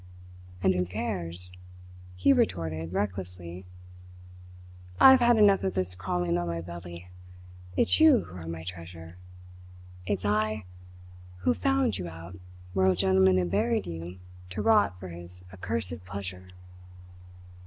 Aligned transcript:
"And 0.63 0.73
who 0.73 0.83
cares?" 0.83 1.53
he 2.15 2.33
retorted 2.33 2.91
recklessly. 2.91 3.67
"I've 4.99 5.19
had 5.19 5.37
enough 5.37 5.63
of 5.63 5.75
this 5.75 5.93
crawling 5.93 6.39
on 6.39 6.47
my 6.47 6.59
belly. 6.59 7.09
It's 7.77 7.99
you 7.99 8.23
who 8.23 8.35
are 8.37 8.47
my 8.47 8.63
treasure. 8.63 9.17
It's 10.07 10.25
I 10.25 10.63
who 11.41 11.53
found 11.53 11.99
you 11.99 12.09
out 12.09 12.35
where 12.73 12.87
a 12.87 12.95
gentleman 12.95 13.37
had 13.37 13.51
buried 13.51 13.85
you 13.85 14.17
to 14.49 14.63
rot 14.63 14.99
for 14.99 15.09
his 15.09 15.45
accursed 15.53 16.03
pleasure!" 16.03 16.47